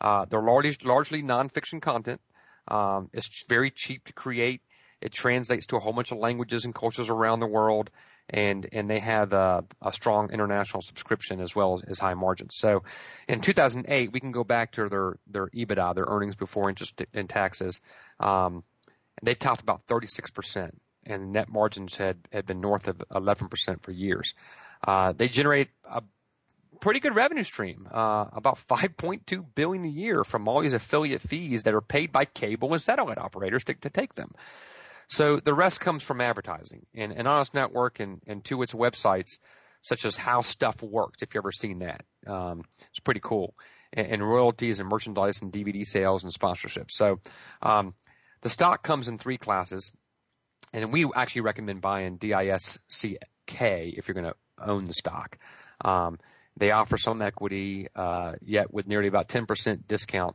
[0.00, 2.20] Uh, they're largely, largely nonfiction content.
[2.68, 4.60] Um, it's very cheap to create.
[5.00, 7.90] It translates to a whole bunch of languages and cultures around the world,
[8.30, 12.56] and and they have a, a strong international subscription as well as high margins.
[12.56, 12.84] So,
[13.28, 17.28] in 2008, we can go back to their their EBITDA, their earnings before interest and
[17.28, 17.80] taxes.
[18.18, 18.64] Um,
[19.18, 23.48] and they topped about 36 percent, and net margins had had been north of 11
[23.48, 24.34] percent for years.
[24.86, 26.02] Uh, they generate a
[26.80, 31.62] pretty good revenue stream, uh, about 5.2 billion a year from all these affiliate fees
[31.62, 34.30] that are paid by cable and satellite operators to, to take them.
[35.06, 39.38] So the rest comes from advertising and, and Honest Network and, and to its websites,
[39.82, 42.02] such as How Stuff Works, if you've ever seen that.
[42.26, 43.54] Um, it's pretty cool.
[43.92, 46.92] And, and, royalties and merchandise and DVD sales and sponsorships.
[46.92, 47.20] So
[47.62, 47.94] um,
[48.40, 49.92] the stock comes in three classes.
[50.74, 55.38] And we actually recommend buying DISCK if you're going to own the stock.
[55.84, 56.18] Um,
[56.56, 60.34] they offer some equity, uh, yet with nearly about 10% discount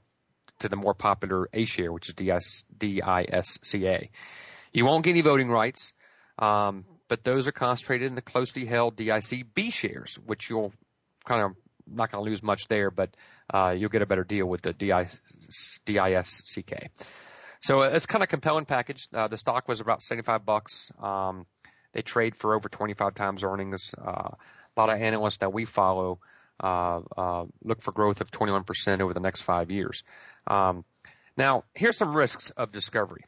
[0.60, 4.10] to the more popular A share, which is DS, DISCA.
[4.72, 5.92] You won't get any voting rights,
[6.38, 10.72] um, but those are concentrated in the closely held DICB shares, which you'll
[11.26, 11.52] kind of
[11.86, 13.10] not going to lose much there, but
[13.54, 14.72] uh, you'll get a better deal with the
[15.86, 15.90] DISCK.
[17.60, 19.08] So uh, it's kind of compelling package.
[19.14, 20.92] Uh, the stock was about 75 bucks.
[21.02, 21.46] Um,
[21.94, 23.94] they trade for over 25 times earnings.
[23.98, 26.20] Uh, a lot of analysts that we follow
[26.62, 30.04] uh, uh, look for growth of 21% over the next five years.
[30.48, 30.86] Um,
[31.38, 33.24] now, here's some risks of discovery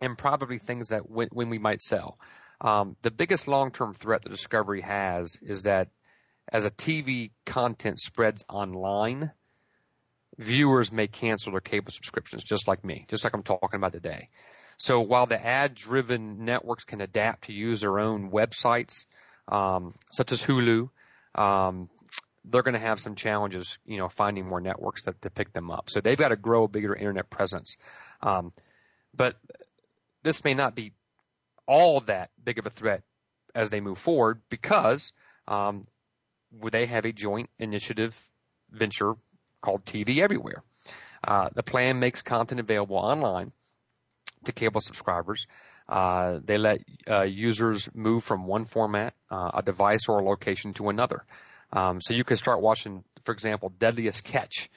[0.00, 2.18] and probably things that when, when we might sell.
[2.60, 5.88] Um, the biggest long-term threat that Discovery has is that
[6.52, 9.30] as a TV content spreads online,
[10.40, 14.30] viewers may cancel their cable subscriptions, just like me, just like I'm talking about today.
[14.78, 19.04] So while the ad-driven networks can adapt to use their own websites,
[19.46, 20.88] um, such as Hulu,
[21.34, 21.90] um,
[22.46, 25.70] they're going to have some challenges, you know, finding more networks that, to pick them
[25.70, 25.90] up.
[25.90, 27.76] So they've got to grow a bigger internet presence.
[28.22, 28.52] Um,
[29.14, 29.36] but
[30.22, 30.94] this may not be
[31.66, 33.02] all that big of a threat
[33.54, 35.12] as they move forward because
[35.46, 35.82] um,
[36.72, 38.18] they have a joint initiative
[38.70, 39.14] venture
[39.60, 40.62] called TV Everywhere.
[41.22, 43.52] Uh, the plan makes content available online
[44.44, 45.46] to cable subscribers.
[45.88, 50.72] Uh, they let uh, users move from one format, uh, a device, or a location
[50.74, 51.24] to another.
[51.72, 54.70] Um, so you can start watching, for example, Deadliest Catch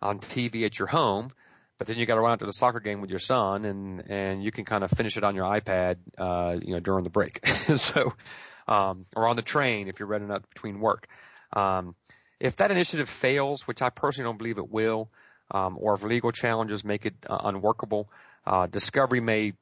[0.00, 1.30] on TV at your home,
[1.78, 4.10] but then you got to run out to the soccer game with your son, and
[4.10, 7.10] and you can kind of finish it on your iPad, uh, you know, during the
[7.10, 7.46] break.
[7.76, 8.12] so,
[8.68, 11.06] um, or on the train if you're running up between work.
[11.52, 11.94] Um,
[12.40, 15.10] if that initiative fails, which I personally don't believe it will,
[15.50, 18.10] um, or if legal challenges make it uh, unworkable,
[18.46, 19.52] uh, Discovery may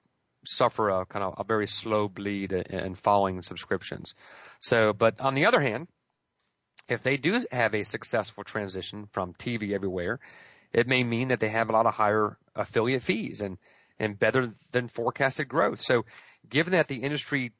[0.44, 4.14] suffer a kind of a very slow bleed in following subscriptions.
[4.60, 5.88] So, but on the other hand,
[6.88, 10.20] if they do have a successful transition from TV everywhere
[10.72, 13.58] it may mean that they have a lot of higher affiliate fees and,
[13.98, 15.80] and better than forecasted growth.
[15.80, 16.04] So
[16.48, 17.52] given that the industry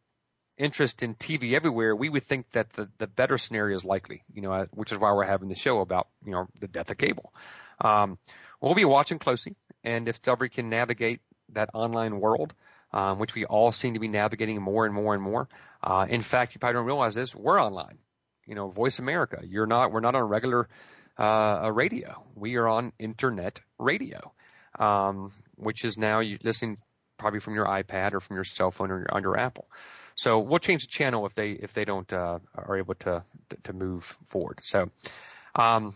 [0.59, 4.43] interest in TV everywhere, we would think that the, the better scenario is likely, you
[4.43, 7.33] know, which is why we're having the show about, you know, the death of cable.
[7.81, 8.19] Um,
[8.61, 12.53] we'll be watching closely and if Discovery can navigate that online world,
[12.93, 15.49] um, which we all seem to be navigating more and more and more.
[15.83, 17.99] Uh, in fact, you probably don't realize this, we're online.
[18.47, 19.43] You know, Voice America.
[19.45, 20.69] You're not, we're not on regular
[21.19, 22.25] uh, radio.
[22.35, 24.33] We are on internet radio,
[24.79, 26.79] um, which is now you listening
[27.19, 29.69] probably from your iPad or from your cell phone or your, on your Apple.
[30.19, 33.23] So we'll change the channel if they if they don't uh, are able to
[33.63, 34.59] to move forward.
[34.65, 34.91] So
[35.55, 35.95] um,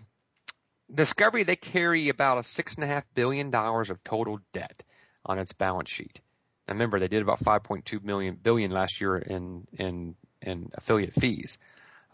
[0.94, 4.84] Discovery they carry about a six and a half billion dollars of total debt
[5.26, 6.20] on its balance sheet.
[6.68, 11.58] Now remember they did about 5.2 million billion last year in in in affiliate fees.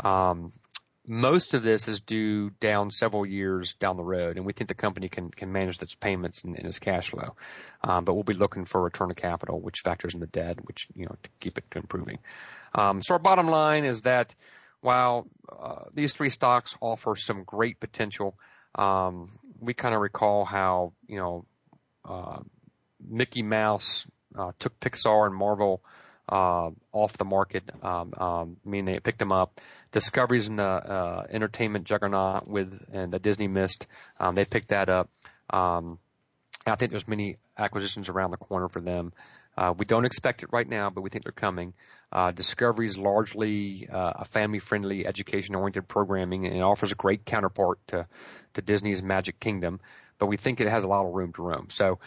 [0.03, 0.53] Um,
[1.09, 4.75] most of this is due down several years down the road, and we think the
[4.75, 7.35] company can can manage its payments and, and its cash flow.
[7.83, 10.87] Um, but we'll be looking for return of capital, which factors in the debt, which
[10.94, 12.18] you know to keep it improving.
[12.75, 14.35] Um, so our bottom line is that
[14.81, 18.38] while uh, these three stocks offer some great potential,
[18.75, 21.44] um, we kind of recall how you know
[22.05, 22.40] uh,
[23.01, 24.07] Mickey Mouse
[24.38, 25.83] uh, took Pixar and Marvel
[26.29, 29.60] uh, off the market, um, um, meaning they picked them up.
[29.92, 33.87] Discoveries in the uh, entertainment juggernaut with and the Disney missed.
[34.20, 35.10] Um, they picked that up.
[35.50, 35.98] Um,
[36.66, 39.12] I think there's many acquisitions around the corner for them.
[39.56, 41.74] Uh, we don't expect it right now, but we think they're coming.
[42.12, 47.79] Uh, Discovery is largely uh, a family-friendly, education-oriented programming, and it offers a great counterpart
[47.88, 48.06] to,
[48.54, 49.81] to Disney's Magic Kingdom.
[50.18, 51.66] But we think it has a lot of room to roam.
[51.70, 51.98] So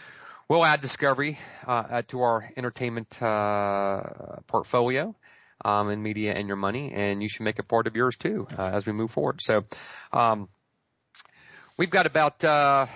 [0.48, 4.02] We'll add Discovery uh, to our entertainment uh,
[4.48, 5.14] portfolio
[5.64, 8.48] um, in media and your money, and you should make it part of yours too
[8.58, 9.40] uh, as we move forward.
[9.40, 9.64] So
[10.12, 10.48] um,
[11.78, 12.86] we've got about uh,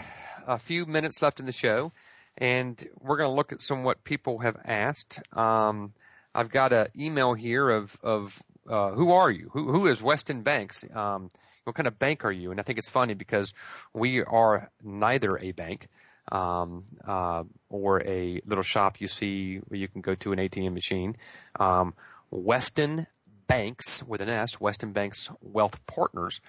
[0.46, 1.92] a few minutes left in the show,
[2.36, 5.20] and we're going to look at some what people have asked.
[5.32, 5.94] Um,
[6.34, 9.50] I've got an email here of of uh, who are you?
[9.52, 10.84] Who who is Weston Banks?
[10.92, 11.30] Um,
[11.62, 12.50] what kind of bank are you?
[12.50, 13.52] And I think it's funny because
[13.94, 15.88] we are neither a bank
[16.30, 20.72] um, uh, or a little shop you see where you can go to an ATM
[20.72, 21.16] machine.
[21.58, 21.94] Um,
[22.30, 23.06] Weston
[23.46, 26.40] Banks with an S, Weston Banks Wealth Partners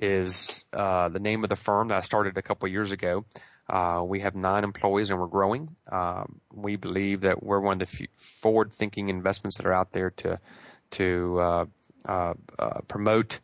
[0.00, 3.24] is uh, the name of the firm that I started a couple of years ago.
[3.68, 5.74] Uh, we have nine employees and we're growing.
[5.90, 10.38] Um, we believe that we're one of the forward-thinking investments that are out there to
[10.92, 11.64] to uh,
[12.08, 13.40] uh, uh promote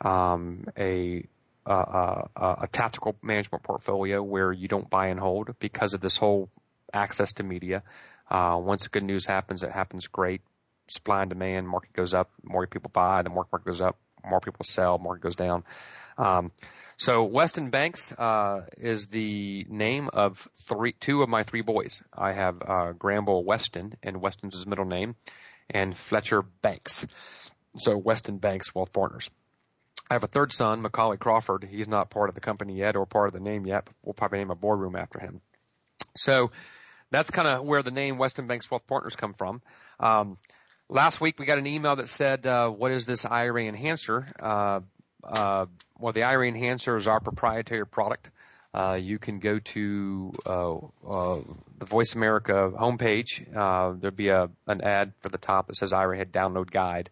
[0.00, 1.26] um, a,
[1.66, 2.28] a,
[2.62, 6.50] a tactical management portfolio where you don't buy and hold because of this whole
[6.92, 7.82] access to media.
[8.30, 10.40] Uh, once good news happens, it happens great.
[10.88, 14.40] Supply and demand, market goes up, more people buy, the more market goes up, more
[14.40, 15.64] people sell, market goes down.
[16.18, 16.52] Um,
[16.96, 22.02] so Weston Banks uh, is the name of three, two of my three boys.
[22.12, 25.16] I have uh, Granville Weston, and Weston's his middle name,
[25.70, 27.06] and Fletcher Banks.
[27.78, 29.30] So Weston Banks Wealth Partners.
[30.10, 31.66] I have a third son, Macaulay Crawford.
[31.70, 33.86] He's not part of the company yet or part of the name yet.
[33.86, 35.40] But we'll probably name a boardroom after him.
[36.16, 36.50] So
[37.10, 39.62] that's kind of where the name Weston Banks Wealth Partners come from.
[39.98, 40.36] Um,
[40.88, 44.80] last week we got an email that said, uh, "What is this IRA enhancer?" Uh,
[45.22, 45.66] uh,
[45.98, 48.30] well, the IRA enhancer is our proprietary product.
[48.74, 50.74] Uh, you can go to uh,
[51.08, 51.40] uh,
[51.78, 53.46] the Voice America homepage.
[53.56, 57.08] Uh, there'll be a an ad for the top that says IRA Head Download Guide.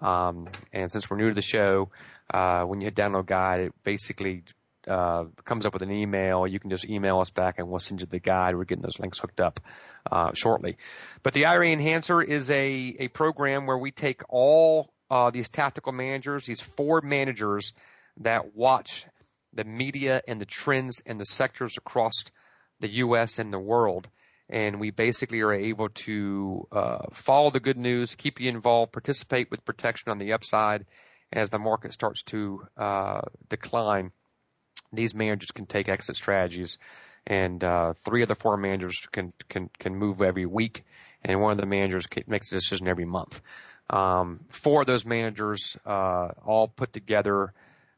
[0.00, 1.88] Um, and since we're new to the show,
[2.32, 4.42] uh, when you hit download guide, it basically
[4.86, 6.46] uh, comes up with an email.
[6.46, 8.54] You can just email us back and we'll send you the guide.
[8.56, 9.60] We're getting those links hooked up
[10.10, 10.76] uh, shortly.
[11.22, 15.92] But the IRA Enhancer is a, a program where we take all uh, these tactical
[15.92, 17.72] managers, these four managers
[18.18, 19.06] that watch
[19.52, 22.24] the media and the trends and the sectors across
[22.80, 23.38] the U.S.
[23.38, 24.06] and the world,
[24.48, 29.50] and we basically are able to uh, follow the good news, keep you involved, participate
[29.50, 30.84] with protection on the upside
[31.32, 34.12] as the market starts to uh, decline.
[34.92, 36.78] These managers can take exit strategies,
[37.26, 40.84] and uh, three of the four managers can can can move every week,
[41.24, 43.40] and one of the managers makes a decision every month.
[43.90, 47.52] Um, four of those managers, uh, all put together,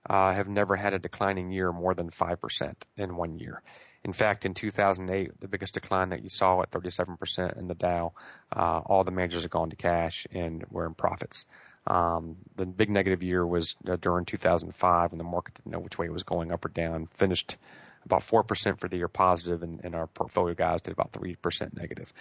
[0.08, 3.62] uh, have never had a declining year more than 5% in one year.
[4.04, 8.12] In fact, in 2008, the biggest decline that you saw at 37% in the Dow,
[8.54, 11.46] uh, all the managers have gone to cash and were in profits.
[11.88, 15.98] Um, the big negative year was uh, during 2005 when the market didn't know which
[15.98, 17.06] way it was going up or down.
[17.06, 17.56] Finished
[18.04, 22.12] about 4% for the year positive, and, and our portfolio guys did about 3% negative.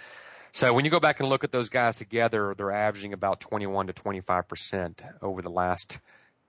[0.52, 3.88] So when you go back and look at those guys together, they're averaging about 21
[3.88, 5.98] to 25% over the last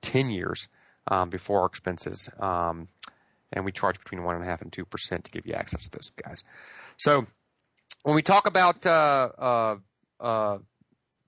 [0.02, 0.70] 10 years
[1.08, 2.30] um, before our expenses.
[2.40, 2.88] Um,
[3.52, 5.84] and we charge between one and a half and two percent to give you access
[5.84, 6.44] to those guys.
[6.98, 7.26] So
[8.04, 9.76] when we talk about uh, uh,
[10.20, 10.58] uh,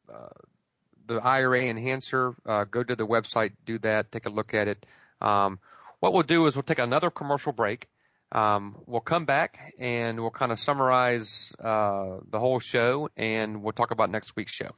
[0.09, 0.29] uh
[1.07, 4.85] the IRA enhancer, uh, go to the website, do that, take a look at it.
[5.19, 5.59] Um,
[5.99, 7.87] what we'll do is we'll take another commercial break.
[8.31, 13.73] Um, we'll come back and we'll kind of summarize uh, the whole show, and we'll
[13.73, 14.71] talk about next week's show.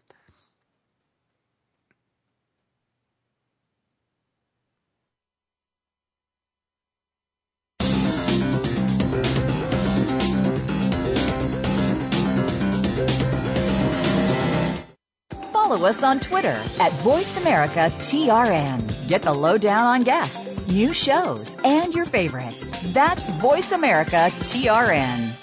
[15.74, 19.08] Follow us on Twitter at VoiceAmericaTRN.
[19.08, 22.72] Get the lowdown on guests, new shows, and your favorites.
[22.94, 25.40] That's VoiceAmericaTRN.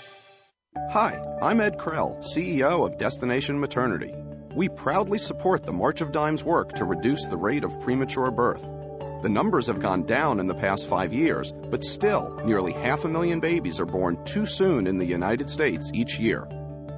[0.92, 4.14] Hi, I'm Ed Krell, CEO of Destination Maternity.
[4.54, 8.62] We proudly support the March of Dimes work to reduce the rate of premature birth.
[9.22, 13.08] The numbers have gone down in the past five years, but still, nearly half a
[13.08, 16.46] million babies are born too soon in the United States each year.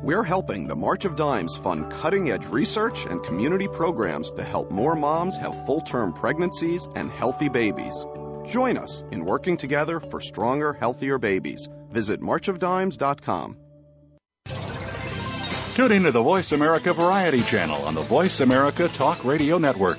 [0.02, 4.72] We're helping the March of Dimes fund cutting edge research and community programs to help
[4.72, 8.04] more moms have full term pregnancies and healthy babies.
[8.48, 11.68] Join us in working together for stronger, healthier babies.
[11.90, 13.56] Visit marchofdimes.com.
[15.76, 19.98] Tune in to the Voice America Variety channel on the Voice America Talk Radio Network.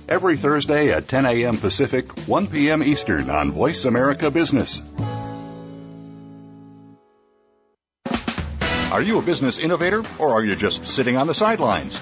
[0.11, 1.57] every Thursday at 10 a.m.
[1.57, 2.83] Pacific, 1 p.m.
[2.83, 4.81] Eastern on Voice America Business.
[8.91, 12.01] Are you a business innovator or are you just sitting on the sidelines?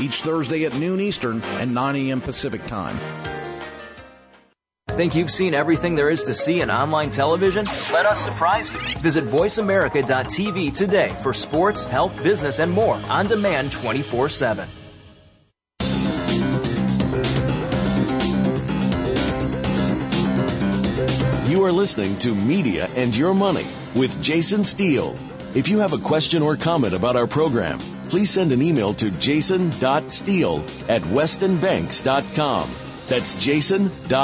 [0.00, 2.20] each Thursday at noon Eastern and 9 a.m.
[2.20, 2.98] Pacific Time.
[4.98, 7.66] Think you've seen everything there is to see in online television?
[7.92, 8.80] Let us surprise you.
[8.98, 14.68] Visit VoiceAmerica.tv today for sports, health, business, and more on demand 24 7.
[21.48, 25.16] You are listening to Media and Your Money with Jason Steele.
[25.54, 27.78] If you have a question or comment about our program,
[28.08, 32.70] please send an email to jason.steele at westonbanks.com.
[33.08, 34.18] That's jason.steele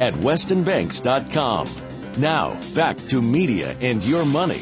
[0.00, 1.68] at westonbanks.com.
[2.18, 4.60] Now, back to Media and Your Money.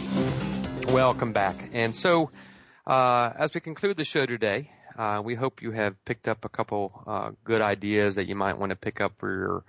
[0.88, 1.56] Welcome back.
[1.72, 2.30] And so,
[2.86, 6.48] uh, as we conclude the show today, uh, we hope you have picked up a
[6.48, 9.64] couple uh, good ideas that you might want to pick up for your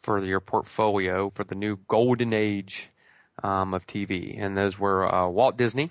[0.00, 2.90] for your portfolio for the new golden age
[3.42, 5.90] um, of TV, and those were uh, Walt Disney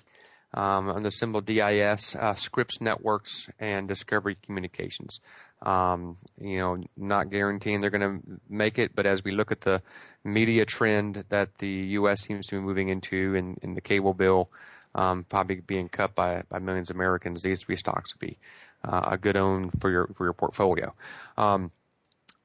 [0.55, 5.19] um, on the symbol DIS, uh, Scripps Networks, and Discovery Communications.
[5.61, 9.61] Um, you know, not guaranteeing they're going to make it, but as we look at
[9.61, 9.81] the
[10.23, 12.21] media trend that the U.S.
[12.21, 14.49] seems to be moving into, and, and the cable bill
[14.95, 18.37] um, probably being cut by, by millions of Americans, these three stocks would be
[18.83, 20.93] uh, a good own for your for your portfolio.
[21.37, 21.71] Um,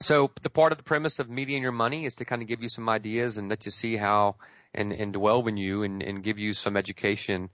[0.00, 2.48] so the part of the premise of media and your money is to kind of
[2.48, 4.36] give you some ideas and let you see how
[4.74, 7.50] and, and delve in you and, and give you some education.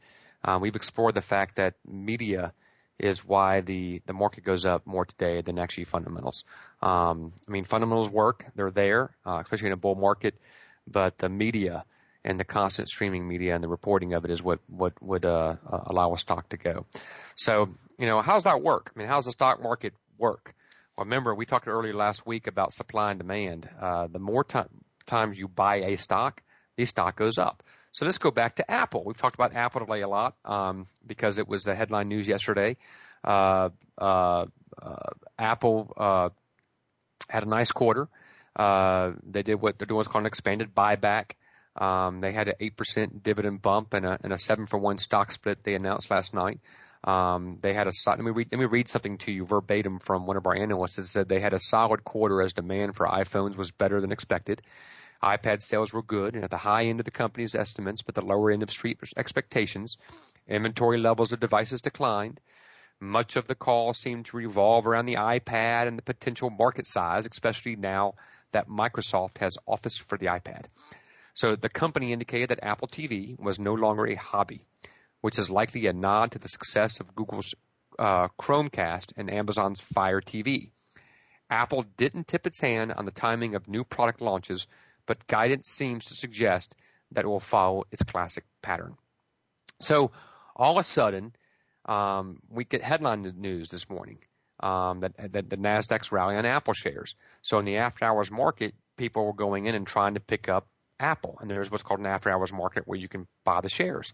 [0.46, 2.52] Uh, we've explored the fact that media
[2.98, 6.44] is why the, the market goes up more today than actually fundamentals.
[6.80, 8.46] Um, I mean, fundamentals work.
[8.54, 10.34] They're there, uh, especially in a bull market,
[10.86, 11.84] but the media
[12.24, 15.56] and the constant streaming media and the reporting of it is what, what would, uh,
[15.70, 16.86] uh allow a stock to go.
[17.34, 17.68] So,
[17.98, 18.92] you know, how's that work?
[18.94, 20.54] I mean, how's the stock market work?
[20.96, 23.68] Well, remember, we talked earlier last week about supply and demand.
[23.78, 24.60] Uh, the more t-
[25.04, 26.42] times you buy a stock,
[26.76, 27.62] the stock goes up.
[27.96, 29.04] So let's go back to Apple.
[29.06, 32.76] We've talked about Apple today a lot um, because it was the headline news yesterday.
[33.24, 34.44] Uh, uh,
[34.82, 34.96] uh,
[35.38, 36.28] Apple uh,
[37.26, 38.10] had a nice quarter.
[38.54, 41.36] Uh, they did what they're doing what's called an expanded buyback.
[41.74, 44.98] Um, they had an eight percent dividend bump and a, and a seven for one
[44.98, 46.60] stock split they announced last night.
[47.02, 50.26] Um, they had a let me read let me read something to you verbatim from
[50.26, 50.98] one of our analysts.
[50.98, 54.60] It said they had a solid quarter as demand for iPhones was better than expected.
[55.22, 58.24] iPad sales were good and at the high end of the company's estimates, but the
[58.24, 59.96] lower end of street expectations.
[60.46, 62.40] Inventory levels of devices declined.
[63.00, 67.26] Much of the call seemed to revolve around the iPad and the potential market size,
[67.26, 68.14] especially now
[68.52, 70.64] that Microsoft has Office for the iPad.
[71.34, 74.62] So the company indicated that Apple TV was no longer a hobby
[75.26, 77.54] which is likely a nod to the success of Google's
[77.98, 80.70] uh, Chromecast and Amazon's Fire TV.
[81.50, 84.68] Apple didn't tip its hand on the timing of new product launches,
[85.06, 86.74] but guidance seems to suggest
[87.12, 88.96] that it will follow its classic pattern.
[89.80, 90.10] So
[90.54, 91.34] all of a sudden,
[91.84, 94.18] um, we get headline news this morning
[94.60, 97.14] um, that, that the Nasdaq's rally on Apple shares.
[97.42, 100.66] So in the after hours market, people were going in and trying to pick up
[100.98, 104.12] Apple, and there's what's called an after hours market where you can buy the shares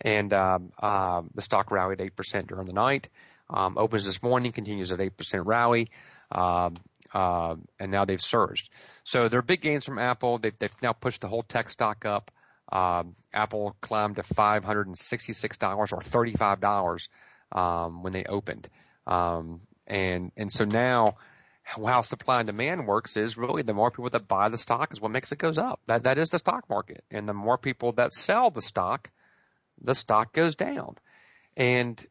[0.00, 3.08] and um, uh, the stock rallied 8% during the night.
[3.48, 5.88] Um, opens this morning, continues at 8% rally,
[6.30, 6.70] uh,
[7.12, 8.70] uh, and now they've surged.
[9.04, 10.38] So there are big gains from Apple.
[10.38, 12.30] They've, they've now pushed the whole tech stock up.
[12.70, 17.08] Um, Apple climbed to $566 or $35
[17.52, 18.68] um, when they opened.
[19.06, 21.16] Um, and, and so now,
[21.62, 25.00] how supply and demand works is really the more people that buy the stock is
[25.00, 25.80] what makes it goes up.
[25.86, 29.10] That that is the stock market, and the more people that sell the stock,
[29.80, 30.96] the stock goes down.
[31.56, 32.04] And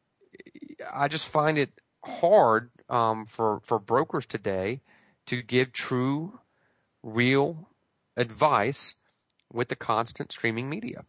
[0.92, 1.72] I just find it
[2.04, 4.82] hard um, for for brokers today
[5.30, 6.38] to give true,
[7.04, 7.68] real
[8.18, 8.96] advice
[9.54, 11.06] with the constant streaming media.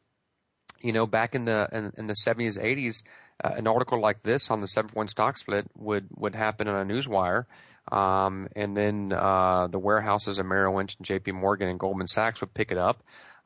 [0.81, 3.03] You know, back in the in, in the 70s, 80s,
[3.43, 6.93] uh, an article like this on the 7-1 stock split would would happen on a
[6.93, 7.45] newswire,
[7.91, 11.33] um, and then uh, the warehouses of Merrill Lynch and J.P.
[11.33, 13.03] Morgan and Goldman Sachs would pick it up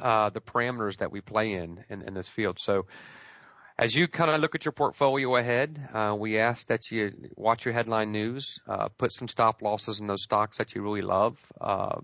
[0.00, 2.58] uh, the parameters that we play in, in, in this field.
[2.58, 2.86] So,
[3.78, 7.64] as you kind of look at your portfolio ahead, uh, we ask that you watch
[7.64, 11.40] your headline news, uh, put some stop losses in those stocks that you really love.
[11.58, 12.00] Uh,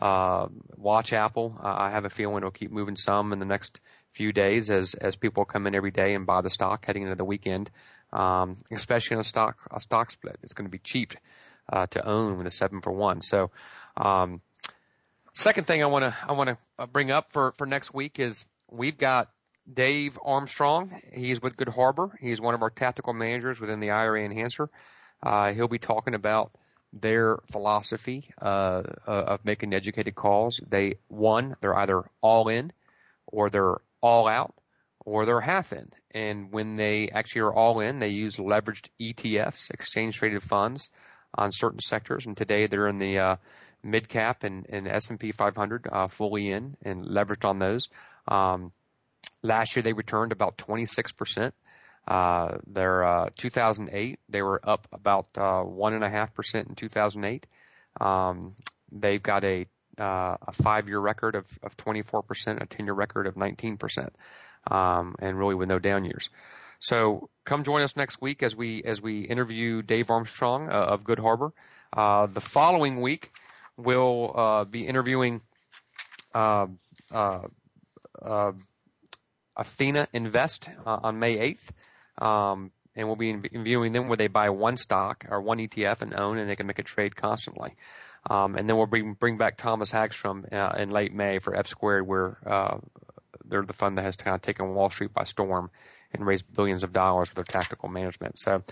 [0.00, 1.58] uh, watch Apple.
[1.60, 3.80] I have a feeling it'll keep moving some in the next
[4.10, 7.16] few days as as people come in every day and buy the stock heading into
[7.16, 7.70] the weekend.
[8.12, 11.14] Um, especially in a stock a stock split, it's going to be cheap
[11.72, 13.20] uh, to own with a seven for one.
[13.20, 13.50] So,
[13.96, 14.42] um,
[15.36, 18.18] second thing I want to I want to uh, bring up for for next week
[18.18, 19.30] is we've got
[19.72, 21.00] Dave Armstrong.
[21.12, 22.16] He's with Good Harbor.
[22.20, 24.70] He's one of our tactical managers within the IRA Enhancer.
[25.22, 26.52] Uh, he'll be talking about
[26.92, 30.60] their philosophy uh, uh, of making educated calls.
[30.66, 32.72] They one, they're either all in,
[33.26, 34.54] or they're all out,
[35.04, 35.90] or they're half in.
[36.12, 40.88] And when they actually are all in, they use leveraged ETFs, exchange traded funds,
[41.34, 42.26] on certain sectors.
[42.26, 43.36] And today they're in the uh,
[43.86, 47.88] mid cap and, and S&P 500 uh, fully in and leveraged on those.
[48.28, 48.72] Um,
[49.42, 51.54] last year they returned about 26 percent.
[52.06, 56.74] Uh, their uh, 2008, they were up about uh, one and a half percent in
[56.74, 57.46] 2008.
[58.00, 58.54] Um,
[58.92, 59.66] they've got a
[59.98, 64.10] uh, a five-year record of, of 24%, a 10-year record of 19%,
[64.70, 66.28] um, and really with no down years.
[66.80, 71.02] So come join us next week as we as we interview Dave Armstrong uh, of
[71.02, 71.54] Good Harbor.
[71.94, 73.32] The following week,
[73.76, 75.42] we'll uh, be interviewing
[76.34, 76.66] uh,
[77.10, 77.40] uh,
[78.22, 78.52] uh,
[79.56, 81.70] Athena Invest uh, on May 8th.
[82.24, 86.14] Um, and we'll be interviewing them where they buy one stock or one ETF and
[86.14, 87.74] own, and they can make a trade constantly.
[88.28, 91.66] Um, and then we'll bring bring back Thomas Hagstrom uh, in late May for F
[91.66, 92.78] Squared, where uh,
[93.44, 95.70] they're the fund that has kind of taken Wall Street by storm
[96.12, 98.38] and raised billions of dollars with their tactical management.
[98.38, 98.62] So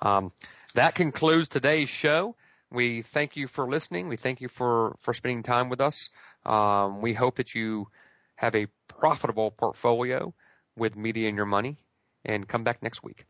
[0.00, 0.32] um,
[0.74, 2.36] that concludes today's show.
[2.72, 4.08] We thank you for listening.
[4.08, 6.08] We thank you for for spending time with us.
[6.44, 7.88] Um, we hope that you
[8.36, 10.34] have a profitable portfolio
[10.76, 11.76] with media and your money
[12.24, 13.26] and come back next week.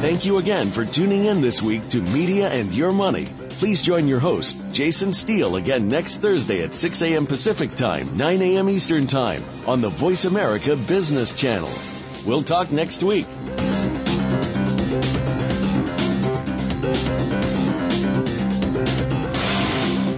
[0.00, 3.26] Thank you again for tuning in this week to Media and Your Money.
[3.50, 7.26] Please join your host, Jason Steele, again next Thursday at 6 a.m.
[7.26, 8.70] Pacific Time, 9 a.m.
[8.70, 11.68] Eastern Time on the Voice America Business Channel.
[12.26, 13.26] We'll talk next week.